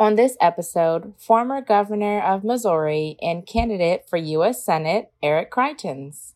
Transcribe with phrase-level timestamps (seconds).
[0.00, 4.64] On this episode, former governor of Missouri and candidate for U.S.
[4.64, 6.34] Senate, Eric Greitens.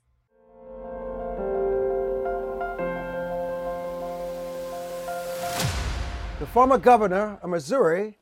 [6.40, 8.18] The former governor of Missouri,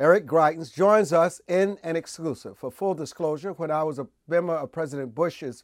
[0.00, 2.58] Eric Greitens, joins us in an exclusive.
[2.58, 5.62] For full disclosure, when I was a member of President Bush's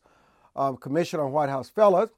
[0.55, 2.11] um, Commission on White House Fellows,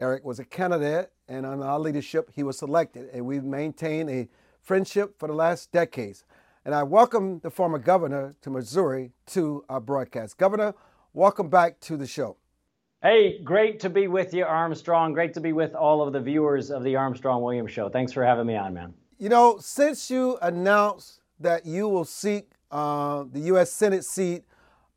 [0.00, 3.10] Eric was a candidate, and under our leadership, he was selected.
[3.12, 4.28] And we've maintained a
[4.62, 6.24] friendship for the last decades.
[6.68, 10.36] And I welcome the former governor to Missouri to our broadcast.
[10.36, 10.74] Governor,
[11.14, 12.36] welcome back to the show.
[13.02, 15.14] Hey, great to be with you, Armstrong.
[15.14, 17.88] Great to be with all of the viewers of the Armstrong Williams Show.
[17.88, 18.92] Thanks for having me on, man.
[19.16, 23.72] You know, since you announced that you will seek uh, the U.S.
[23.72, 24.44] Senate seat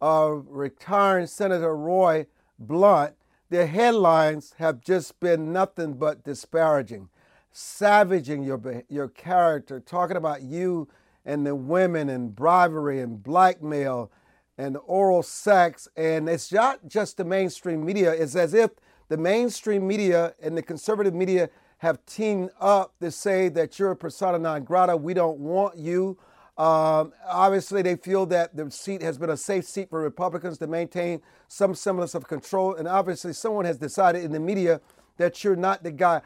[0.02, 2.26] of retiring Senator Roy
[2.60, 3.14] Blunt,
[3.50, 7.08] the headlines have just been nothing but disparaging,
[7.54, 10.90] savaging your your character, talking about you
[11.26, 14.12] and the women and bribery and blackmail
[14.58, 15.88] and oral sex.
[15.96, 18.72] And it's not just the mainstream media, it's as if
[19.10, 21.50] the mainstream media and the conservative media
[21.80, 24.96] have teamed up to say that you're a persona non grata.
[24.96, 26.18] We don't want you.
[26.58, 30.68] Um, obviously, they feel that the seat has been a safe seat for Republicans to
[30.68, 32.76] maintain some semblance of control.
[32.76, 34.80] And obviously, someone has decided in the media
[35.18, 36.22] that you're not the guy.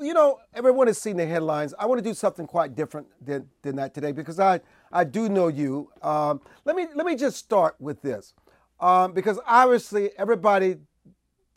[0.00, 1.74] You know, everyone has seen the headlines.
[1.78, 4.60] I want to do something quite different than, than that today because I,
[4.92, 5.90] I do know you.
[6.02, 8.34] Um, let me let me just start with this,
[8.80, 10.76] um, because obviously everybody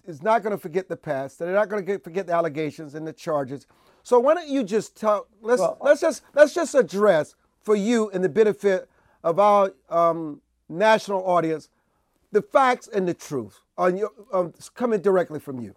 [0.06, 1.40] is not going to forget the past.
[1.40, 3.68] They're not going to forget the allegations and the charges.
[4.04, 5.28] So why don't you just tell?
[5.42, 8.90] Let's well, let's just let's just address for you and the benefit
[9.24, 11.70] of our um, national audience
[12.34, 15.76] the facts and the truth on your um, coming directly from you.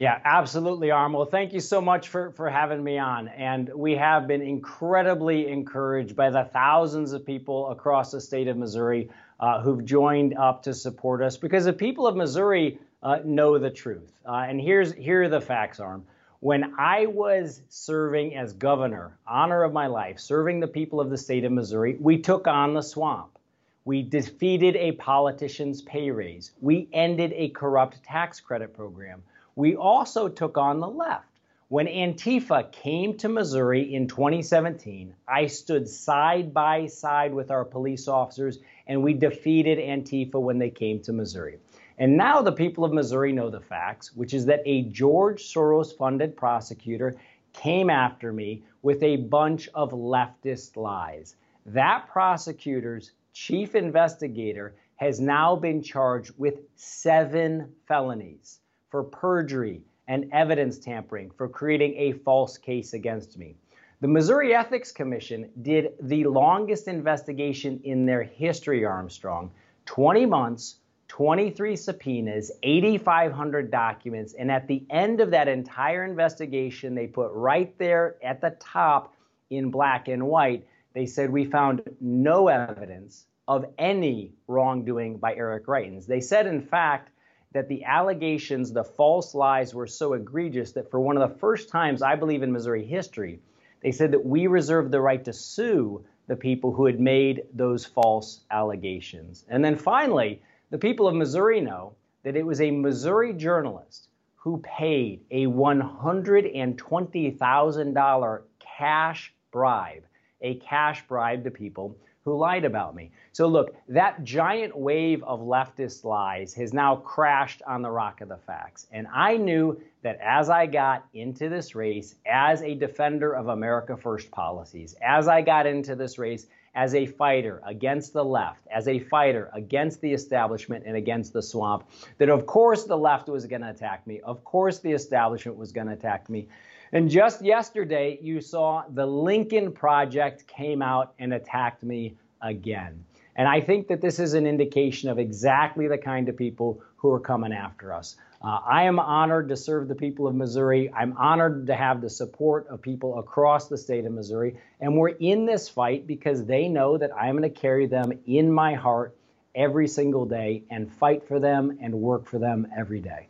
[0.00, 1.12] Yeah, absolutely, Arm.
[1.12, 3.28] Well, thank you so much for, for having me on.
[3.28, 8.56] And we have been incredibly encouraged by the thousands of people across the state of
[8.56, 13.58] Missouri uh, who've joined up to support us because the people of Missouri uh, know
[13.58, 14.10] the truth.
[14.26, 16.06] Uh, and here's here are the facts, Arm.
[16.40, 21.18] When I was serving as governor, honor of my life, serving the people of the
[21.18, 23.38] state of Missouri, we took on the swamp.
[23.84, 26.52] We defeated a politician's pay raise.
[26.62, 29.22] We ended a corrupt tax credit program.
[29.56, 31.26] We also took on the left.
[31.70, 38.08] When Antifa came to Missouri in 2017, I stood side by side with our police
[38.08, 41.58] officers and we defeated Antifa when they came to Missouri.
[41.98, 45.96] And now the people of Missouri know the facts, which is that a George Soros
[45.96, 47.16] funded prosecutor
[47.52, 51.36] came after me with a bunch of leftist lies.
[51.66, 58.60] That prosecutor's chief investigator has now been charged with seven felonies
[58.90, 63.56] for perjury and evidence tampering for creating a false case against me.
[64.00, 69.50] The Missouri Ethics Commission did the longest investigation in their history, Armstrong
[69.86, 70.76] 20 months,
[71.08, 77.76] 23 subpoenas, 8,500 documents, and at the end of that entire investigation, they put right
[77.78, 79.14] there at the top
[79.50, 85.66] in black and white, they said we found no evidence of any wrongdoing by Eric
[85.66, 86.06] Greitens.
[86.06, 87.10] They said, in fact,
[87.52, 91.68] that the allegations, the false lies were so egregious that for one of the first
[91.68, 93.40] times, I believe, in Missouri history,
[93.82, 97.84] they said that we reserved the right to sue the people who had made those
[97.84, 99.44] false allegations.
[99.48, 100.40] And then finally,
[100.70, 104.06] the people of Missouri know that it was a Missouri journalist
[104.36, 108.42] who paid a $120,000
[108.78, 110.04] cash bribe,
[110.40, 113.10] a cash bribe to people who lied about me.
[113.32, 118.28] So, look, that giant wave of leftist lies has now crashed on the rock of
[118.28, 118.86] the facts.
[118.92, 123.96] And I knew that as I got into this race as a defender of America
[123.96, 128.86] First policies, as I got into this race as a fighter against the left, as
[128.86, 131.88] a fighter against the establishment and against the swamp,
[132.18, 134.20] that of course the left was going to attack me.
[134.20, 136.48] Of course the establishment was going to attack me.
[136.92, 143.04] And just yesterday, you saw the Lincoln Project came out and attacked me again.
[143.36, 147.10] And I think that this is an indication of exactly the kind of people who
[147.12, 148.16] are coming after us.
[148.42, 150.90] Uh, I am honored to serve the people of Missouri.
[150.92, 154.56] I'm honored to have the support of people across the state of Missouri.
[154.80, 158.50] And we're in this fight because they know that I'm going to carry them in
[158.50, 159.16] my heart
[159.54, 163.28] every single day and fight for them and work for them every day.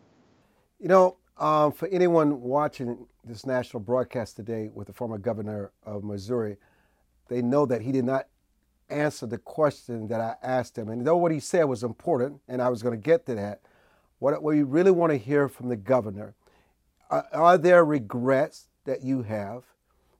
[0.79, 6.05] You know, um, for anyone watching this national broadcast today with the former governor of
[6.05, 6.59] Missouri,
[7.29, 8.27] they know that he did not
[8.91, 10.89] answer the question that I asked him.
[10.89, 13.61] And though what he said was important, and I was going to get to that,
[14.19, 16.35] what we really want to hear from the governor
[17.09, 19.65] are, are there regrets that you have?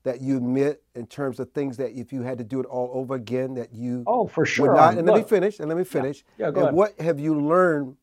[0.03, 2.91] that you admit in terms of things that if you had to do it all
[2.95, 5.77] over again that you oh for sure would not and let me finish and let
[5.77, 6.75] me finish yeah, yeah go and ahead.
[6.75, 7.97] what have you learned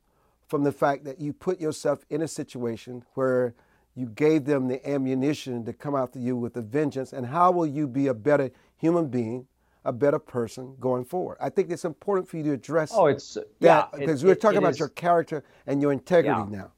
[0.48, 3.54] from the fact that you put yourself in a situation where
[3.96, 7.66] you gave them the ammunition to come after you with a vengeance and how will
[7.66, 9.48] you be a better human being
[9.86, 13.36] a better person going forward i think it's important for you to address oh it's
[13.36, 16.58] that yeah because it, we're talking about is, your character and your integrity yeah.
[16.58, 16.72] now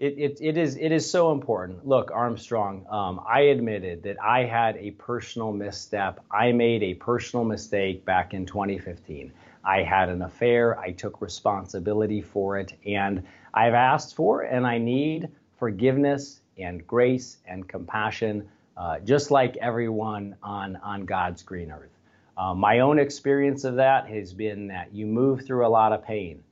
[0.00, 1.86] it, it, it is it is so important.
[1.86, 6.18] Look, Armstrong, um, I admitted that I had a personal misstep.
[6.32, 9.32] I made a personal mistake back in 2015.
[9.64, 10.78] I had an affair.
[10.78, 15.28] I took responsibility for it, and I've asked for and I need
[15.58, 21.90] forgiveness and grace and compassion, uh, just like everyone on on God's green earth.
[22.36, 26.04] Uh, my own experience of that has been that you move through a lot of
[26.04, 26.42] pain.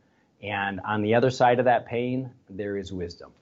[0.43, 3.33] And on the other side of that pain, there is wisdom.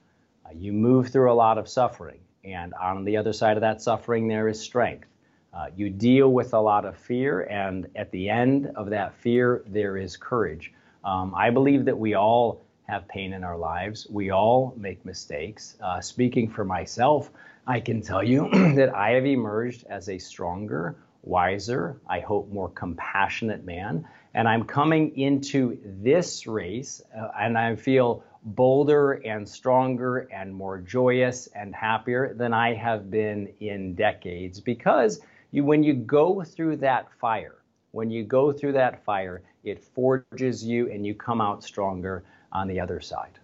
[0.45, 2.19] Uh, you move through a lot of suffering.
[2.43, 5.07] And on the other side of that suffering, there is strength.
[5.53, 7.41] Uh, you deal with a lot of fear.
[7.41, 10.73] And at the end of that fear, there is courage.
[11.03, 14.07] Um, I believe that we all have pain in our lives.
[14.09, 15.77] We all make mistakes.
[15.83, 17.31] Uh, speaking for myself,
[17.67, 22.69] I can tell you that I have emerged as a stronger, wiser, I hope more
[22.69, 24.07] compassionate man.
[24.33, 30.79] And I'm coming into this race uh, and I feel bolder and stronger and more
[30.79, 35.19] joyous and happier than I have been in decades because
[35.51, 37.61] you, when you go through that fire,
[37.91, 42.67] when you go through that fire, it forges you and you come out stronger on
[42.67, 43.39] the other side.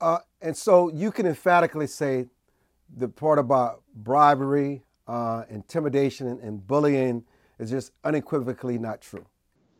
[0.00, 2.26] Uh, and so you can emphatically say
[2.96, 7.24] the part about bribery, uh, intimidation, and, and bullying
[7.58, 9.24] is just unequivocally not true.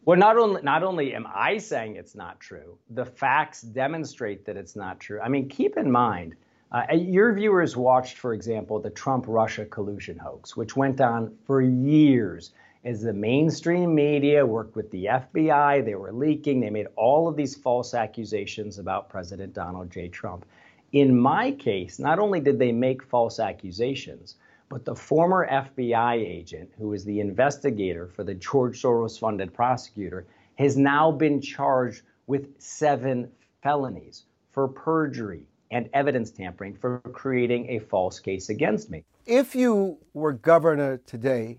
[0.07, 4.57] Well, not only not only am I saying it's not true, the facts demonstrate that
[4.57, 5.19] it's not true.
[5.21, 6.37] I mean, keep in mind,
[6.75, 12.51] uh, your viewers watched, for example, the Trump-Russia collusion hoax, which went on for years
[12.85, 15.85] as the mainstream media worked with the FBI.
[15.85, 16.59] They were leaking.
[16.59, 20.09] They made all of these false accusations about President Donald J.
[20.09, 20.47] Trump.
[20.91, 24.35] In my case, not only did they make false accusations,
[24.69, 30.27] but the former FBI agent, who was the investigator for the George Soros funded prosecutor,
[30.57, 33.31] has now been charged with seven
[33.63, 39.05] felonies for perjury and evidence tampering for creating a false case against me.
[39.27, 41.59] If you were governor today,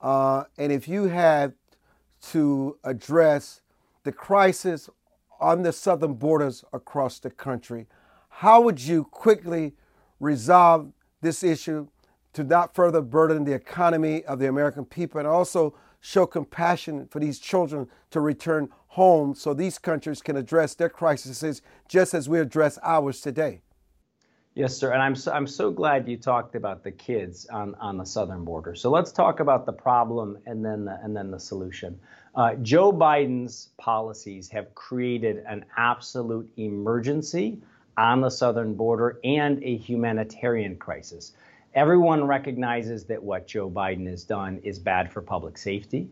[0.00, 1.52] uh, and if you had
[2.30, 3.60] to address
[4.04, 4.88] the crisis
[5.38, 7.86] on the southern borders across the country,
[8.30, 9.74] how would you quickly
[10.18, 10.90] resolve
[11.20, 11.88] this issue
[12.32, 17.20] to not further burden the economy of the American people and also show compassion for
[17.20, 22.38] these children to return home so these countries can address their crises just as we
[22.38, 23.62] address ours today.
[24.54, 24.92] Yes, sir.
[24.92, 28.44] And I'm so, I'm so glad you talked about the kids on, on the southern
[28.44, 28.74] border.
[28.74, 31.98] So let's talk about the problem and then the, and then the solution.
[32.34, 37.62] Uh, Joe Biden's policies have created an absolute emergency
[37.96, 41.32] on the southern border and a humanitarian crisis.
[41.74, 46.10] Everyone recognizes that what Joe Biden has done is bad for public safety,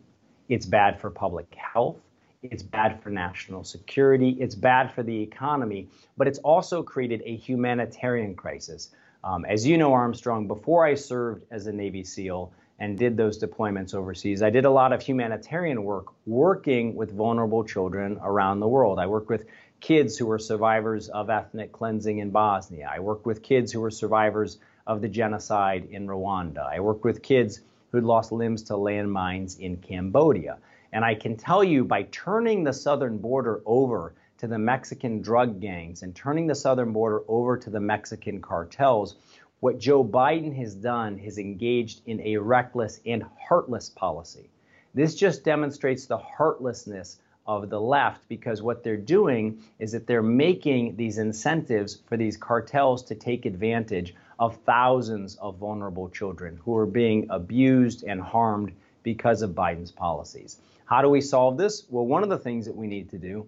[0.49, 1.99] it's bad for public health,
[2.43, 5.87] it's bad for national security, it's bad for the economy,
[6.17, 8.91] but it's also created a humanitarian crisis.
[9.23, 13.39] Um, as you know, Armstrong, before I served as a Navy SEAL and did those
[13.39, 18.69] deployments overseas, I did a lot of humanitarian work working with vulnerable children around the
[18.69, 18.99] world.
[18.99, 19.45] I worked with
[19.81, 22.91] kids who were survivors of ethnic cleansing in Bosnia.
[22.91, 24.59] I worked with kids who were survivors
[24.91, 26.67] of the genocide in Rwanda.
[26.69, 27.61] I worked with kids
[27.93, 30.59] who'd lost limbs to landmines in Cambodia.
[30.93, 35.61] And I can tell you by turning the southern border over to the Mexican drug
[35.61, 39.15] gangs and turning the southern border over to the Mexican cartels,
[39.61, 44.51] what Joe Biden has done is engaged in a reckless and heartless policy.
[44.93, 50.21] This just demonstrates the heartlessness of the left because what they're doing is that they're
[50.21, 56.75] making these incentives for these cartels to take advantage of thousands of vulnerable children who
[56.77, 60.57] are being abused and harmed because of Biden's policies.
[60.87, 61.85] How do we solve this?
[61.91, 63.47] Well, one of the things that we need to do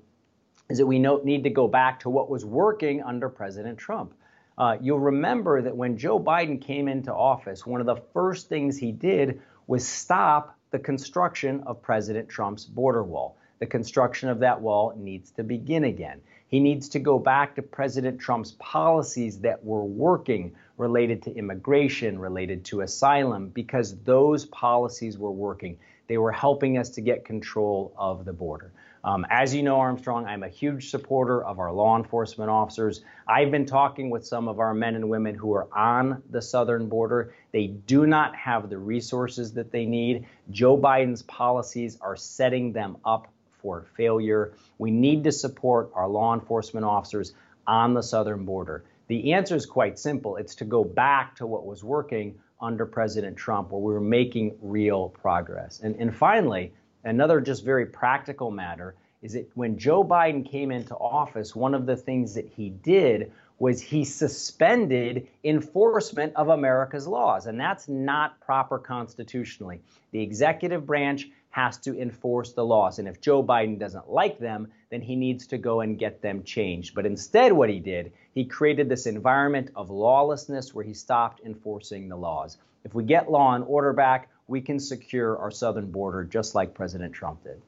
[0.69, 4.15] is that we need to go back to what was working under President Trump.
[4.57, 8.77] Uh, you'll remember that when Joe Biden came into office, one of the first things
[8.77, 13.39] he did was stop the construction of President Trump's border wall.
[13.61, 16.21] The construction of that wall needs to begin again.
[16.53, 22.19] He needs to go back to President Trump's policies that were working related to immigration,
[22.19, 25.79] related to asylum, because those policies were working.
[26.09, 28.71] They were helping us to get control of the border.
[29.03, 33.03] Um, as you know, Armstrong, I'm a huge supporter of our law enforcement officers.
[33.27, 36.87] I've been talking with some of our men and women who are on the southern
[36.87, 37.33] border.
[37.53, 40.27] They do not have the resources that they need.
[40.51, 44.53] Joe Biden's policies are setting them up for failure.
[44.79, 47.33] We need to support our law enforcement officers
[47.67, 48.85] on the southern border.
[49.07, 53.37] The answer is quite simple it's to go back to what was working under President
[53.37, 55.81] Trump, where we were making real progress.
[55.81, 56.73] And, and finally,
[57.05, 61.87] Another just very practical matter is that when Joe Biden came into office, one of
[61.87, 68.41] the things that he did was he suspended enforcement of America's laws, and that's not
[68.41, 69.81] proper constitutionally.
[70.11, 74.69] The executive branch has to enforce the laws, and if Joe Biden doesn't like them,
[74.91, 76.95] then he needs to go and get them changed.
[76.95, 82.09] But instead, what he did, he created this environment of lawlessness where he stopped enforcing
[82.09, 82.57] the laws.
[82.85, 86.75] If we get law and order back, we can secure our southern border just like
[86.75, 87.61] President Trump did.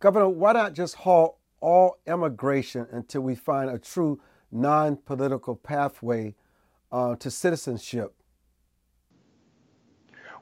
[0.00, 6.34] Governor, why not just halt all immigration until we find a true non political pathway
[6.90, 8.14] uh, to citizenship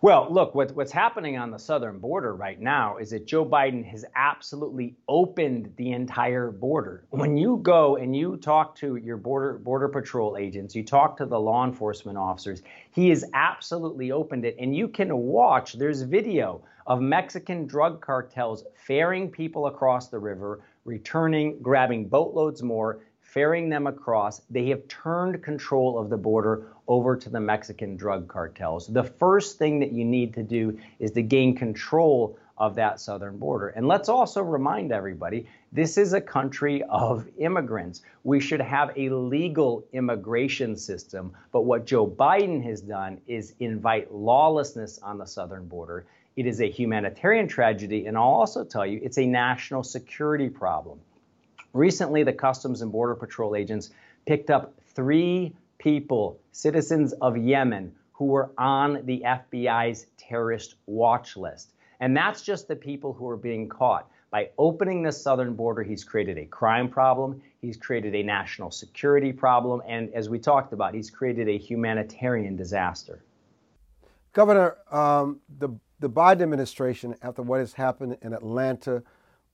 [0.07, 3.85] well, look, what, what's happening on the southern border right now is that Joe Biden
[3.87, 7.07] has absolutely opened the entire border.
[7.11, 11.27] When you go and you talk to your border border patrol agents, you talk to
[11.27, 14.55] the law enforcement officers, he has absolutely opened it.
[14.61, 20.61] And you can watch, there's video of Mexican drug cartels ferrying people across the river,
[20.85, 23.01] returning, grabbing boatloads more,
[23.37, 24.40] ferrying them across.
[24.49, 28.87] They have turned control of the border over to the Mexican drug cartels.
[28.87, 33.37] The first thing that you need to do is to gain control of that southern
[33.37, 33.69] border.
[33.69, 38.00] And let's also remind everybody this is a country of immigrants.
[38.25, 41.35] We should have a legal immigration system.
[41.52, 46.07] But what Joe Biden has done is invite lawlessness on the southern border.
[46.37, 51.00] It is a humanitarian tragedy, and I'll also tell you it's a national security problem.
[51.76, 53.90] Recently, the Customs and Border Patrol agents
[54.26, 61.75] picked up three people, citizens of Yemen, who were on the FBI's terrorist watch list.
[62.00, 64.11] And that's just the people who are being caught.
[64.30, 69.30] By opening the southern border, he's created a crime problem, he's created a national security
[69.30, 73.23] problem, and as we talked about, he's created a humanitarian disaster.
[74.33, 75.68] Governor, um, the,
[76.00, 79.02] the Biden administration, after what has happened in Atlanta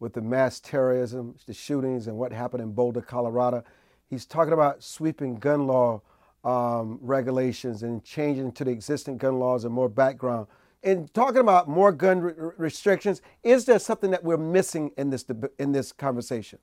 [0.02, 3.62] with the mass terrorism, the shootings, and what happened in Boulder, Colorado,
[4.10, 6.02] he's talking about sweeping gun law
[6.42, 10.48] um, regulations and changing to the existing gun laws and more background.
[10.82, 15.24] And talking about more gun re- restrictions, is there something that we're missing in this
[15.60, 16.58] in this conversation?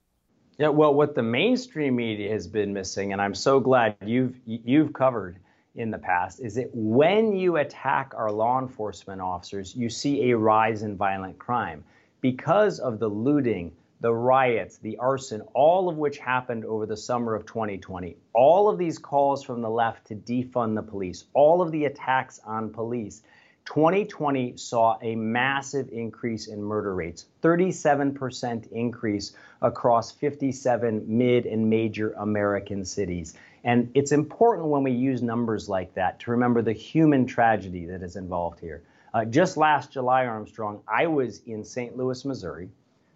[0.58, 4.92] Yeah, well, what the mainstream media has been missing, and I'm so glad you've you've
[4.92, 5.38] covered
[5.76, 10.36] in the past, is that when you attack our law enforcement officers, you see a
[10.36, 11.82] rise in violent crime
[12.20, 17.34] because of the looting, the riots, the arson, all of which happened over the summer
[17.34, 21.70] of 2020, all of these calls from the left to defund the police, all of
[21.70, 23.22] the attacks on police,
[23.66, 32.12] 2020 saw a massive increase in murder rates, 37% increase across 57 mid and major
[32.12, 33.34] American cities.
[33.62, 38.02] And it's important when we use numbers like that to remember the human tragedy that
[38.02, 38.82] is involved here.
[39.12, 41.96] Uh, just last July, Armstrong, I was in St.
[41.96, 42.70] Louis, Missouri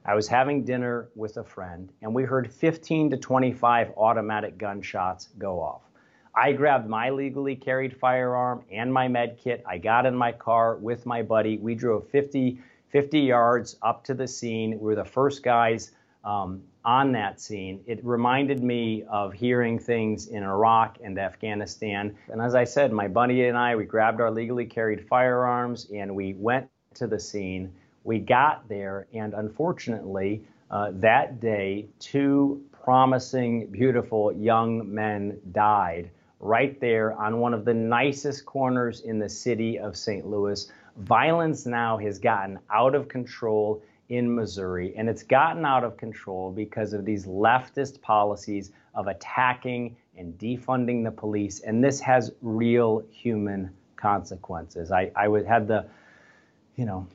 [0.06, 5.30] I was having dinner with a friend, and we heard 15 to 25 automatic gunshots
[5.38, 5.80] go off.
[6.34, 9.64] I grabbed my legally carried firearm and my med kit.
[9.66, 11.56] I got in my car with my buddy.
[11.56, 12.58] We drove 50,
[12.90, 14.72] 50 yards up to the scene.
[14.72, 15.92] We were the first guys
[16.24, 17.80] um, on that scene.
[17.86, 22.16] It reminded me of hearing things in Iraq and Afghanistan.
[22.28, 26.14] And as I said, my buddy and I, we grabbed our legally carried firearms and
[26.14, 27.72] we went to the scene
[28.04, 36.78] we got there, and unfortunately, uh, that day, two promising, beautiful young men died right
[36.80, 40.26] there on one of the nicest corners in the city of St.
[40.26, 40.70] Louis.
[40.98, 46.50] Violence now has gotten out of control in Missouri, and it's gotten out of control
[46.50, 53.02] because of these leftist policies of attacking and defunding the police, and this has real
[53.10, 54.92] human consequences.
[54.92, 55.86] I, I would had the,
[56.76, 57.06] you know,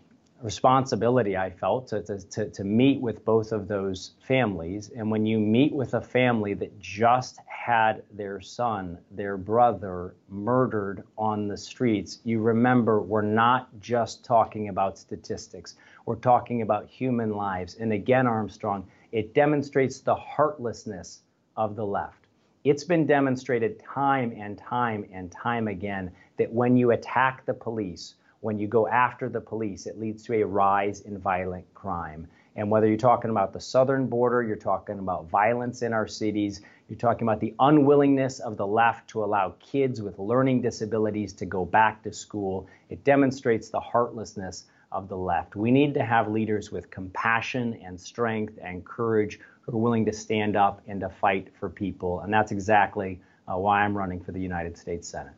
[0.42, 4.90] responsibility I felt to, to, to, meet with both of those families.
[4.96, 11.04] And when you meet with a family that just had their son, their brother murdered
[11.18, 17.34] on the streets, you remember we're not just talking about statistics, we're talking about human
[17.34, 17.76] lives.
[17.76, 21.22] And again, Armstrong, it demonstrates the heartlessness
[21.58, 22.28] of the left.
[22.64, 28.16] It's been demonstrated time and time and time again that when you attack the police,
[28.42, 32.28] when you go after the police, it leads to a rise in violent crime.
[32.56, 36.62] And whether you're talking about the southern border, you're talking about violence in our cities,
[36.90, 41.46] you're talking about the unwillingness of the left to allow kids with learning disabilities to
[41.46, 45.56] go back to school, it demonstrates the heartlessness of the left.
[45.56, 50.14] We need to have leaders with compassion and strength and courage who are willing to
[50.14, 52.22] stand up and to fight for people.
[52.22, 55.34] And that's exactly uh, why I'm running for the United States Senate.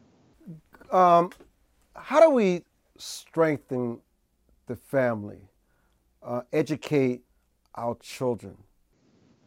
[0.92, 1.32] Um,
[1.96, 2.64] how do we
[3.02, 4.00] strengthen
[4.68, 5.50] the family,
[6.24, 7.22] uh, educate
[7.76, 8.56] our children?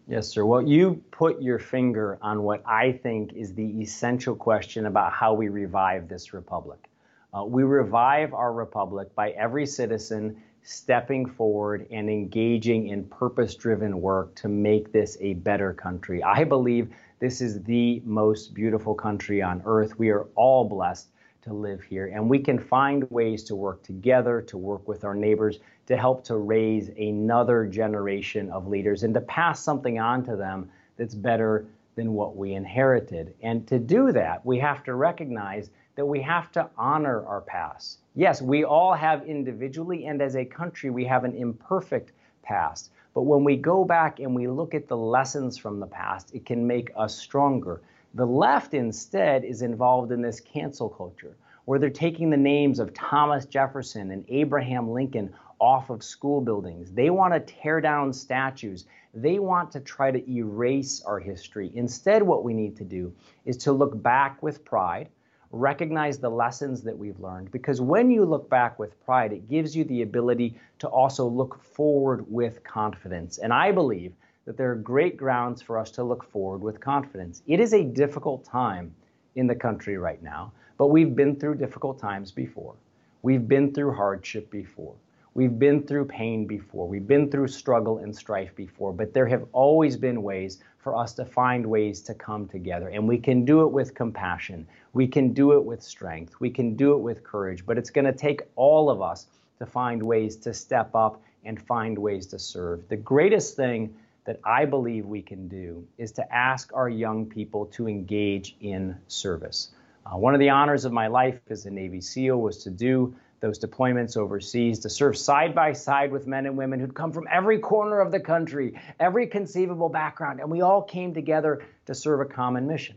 [0.06, 0.44] Yes, sir.
[0.44, 5.32] Well, you put your finger on what I think is the essential question about how
[5.32, 6.90] we revive this republic.
[7.32, 14.00] Uh, we revive our republic by every citizen stepping forward and engaging in purpose driven
[14.00, 16.22] work to make this a better country.
[16.22, 19.98] I believe this is the most beautiful country on earth.
[19.98, 21.08] We are all blessed
[21.44, 22.06] to live here.
[22.06, 26.24] And we can find ways to work together, to work with our neighbors, to help
[26.24, 31.66] to raise another generation of leaders and to pass something on to them that's better
[31.94, 33.34] than what we inherited.
[33.42, 37.98] And to do that, we have to recognize that we have to honor our past.
[38.14, 42.90] Yes, we all have individually and as a country, we have an imperfect past.
[43.14, 46.44] But when we go back and we look at the lessons from the past, it
[46.44, 47.80] can make us stronger.
[48.14, 52.94] The left instead is involved in this cancel culture where they're taking the names of
[52.94, 56.92] Thomas Jefferson and Abraham Lincoln off of school buildings.
[56.92, 58.86] They want to tear down statues.
[59.14, 61.72] They want to try to erase our history.
[61.74, 63.12] Instead, what we need to do
[63.46, 65.08] is to look back with pride,
[65.50, 69.74] recognize the lessons that we've learned, because when you look back with pride, it gives
[69.74, 73.38] you the ability to also look forward with confidence.
[73.38, 74.12] And I believe
[74.46, 77.42] that there are great grounds for us to look forward with confidence.
[77.46, 78.94] It is a difficult time
[79.36, 82.74] in the country right now, but we've been through difficult times before.
[83.22, 84.94] We've been through hardship before.
[85.34, 86.86] We've been through pain before.
[86.86, 91.12] We've been through struggle and strife before, but there have always been ways for us
[91.14, 92.88] to find ways to come together.
[92.88, 94.66] And we can do it with compassion.
[94.92, 96.34] We can do it with strength.
[96.38, 99.26] We can do it with courage, but it's going to take all of us
[99.58, 102.86] to find ways to step up and find ways to serve.
[102.88, 103.94] The greatest thing
[104.24, 108.96] that I believe we can do is to ask our young people to engage in
[109.06, 109.70] service.
[110.06, 113.14] Uh, one of the honors of my life as a Navy SEAL was to do
[113.40, 117.28] those deployments overseas, to serve side by side with men and women who'd come from
[117.30, 122.20] every corner of the country, every conceivable background, and we all came together to serve
[122.20, 122.96] a common mission.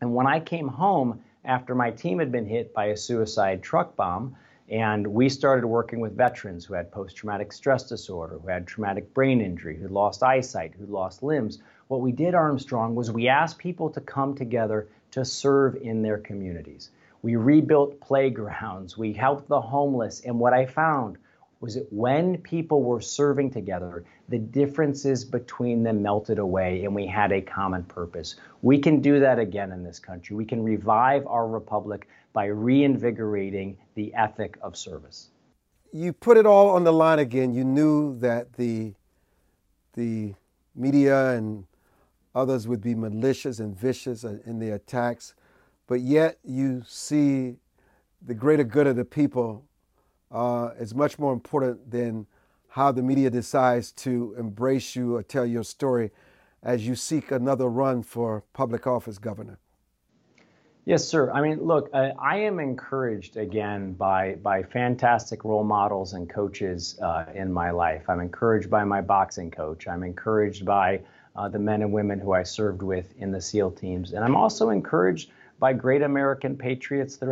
[0.00, 3.94] And when I came home after my team had been hit by a suicide truck
[3.94, 4.36] bomb,
[4.70, 9.14] and we started working with veterans who had post traumatic stress disorder, who had traumatic
[9.14, 11.58] brain injury, who lost eyesight, who lost limbs.
[11.88, 16.18] What we did, Armstrong, was we asked people to come together to serve in their
[16.18, 16.90] communities.
[17.22, 21.18] We rebuilt playgrounds, we helped the homeless, and what I found
[21.60, 27.06] was that when people were serving together, the differences between them melted away and we
[27.06, 28.36] had a common purpose.
[28.62, 30.36] We can do that again in this country.
[30.36, 35.30] We can revive our republic by reinvigorating the ethic of service.
[35.92, 37.52] You put it all on the line again.
[37.52, 38.94] You knew that the,
[39.94, 40.34] the
[40.76, 41.64] media and
[42.34, 45.34] others would be malicious and vicious in their attacks,
[45.88, 47.56] but yet you see
[48.24, 49.64] the greater good of the people
[50.30, 52.26] uh, is much more important than
[52.68, 56.10] how the media decides to embrace you or tell your story
[56.62, 59.58] as you seek another run for public office, Governor.
[60.88, 61.30] Yes, sir.
[61.32, 66.98] I mean, look, I, I am encouraged again by by fantastic role models and coaches
[67.02, 68.08] uh, in my life.
[68.08, 69.86] I'm encouraged by my boxing coach.
[69.86, 71.02] I'm encouraged by
[71.36, 74.34] uh, the men and women who I served with in the SEAL teams, and I'm
[74.34, 77.26] also encouraged by great American patriots throughout.